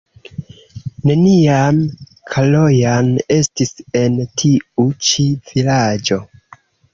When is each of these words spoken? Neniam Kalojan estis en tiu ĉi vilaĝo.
Neniam 1.09 1.81
Kalojan 2.33 3.11
estis 3.35 3.75
en 4.01 4.17
tiu 4.43 4.87
ĉi 5.11 5.27
vilaĝo. 5.53 6.19